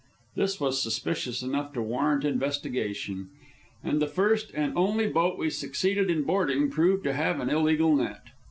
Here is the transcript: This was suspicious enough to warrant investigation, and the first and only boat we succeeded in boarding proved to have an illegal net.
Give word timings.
This 0.35 0.59
was 0.59 0.81
suspicious 0.81 1.43
enough 1.43 1.73
to 1.73 1.81
warrant 1.83 2.25
investigation, 2.25 3.29
and 3.83 4.01
the 4.01 4.07
first 4.07 4.49
and 4.55 4.75
only 4.75 5.05
boat 5.05 5.37
we 5.37 5.51
succeeded 5.51 6.09
in 6.09 6.23
boarding 6.23 6.71
proved 6.71 7.03
to 7.03 7.13
have 7.13 7.39
an 7.39 7.51
illegal 7.51 7.95
net. 7.95 8.23